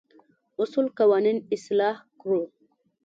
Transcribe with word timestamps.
اصول 0.61 0.87
قوانين 0.99 1.37
اصلاح 1.55 1.95
کړو. 2.21 2.41